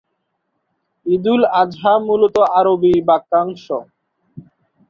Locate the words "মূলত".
2.07-2.35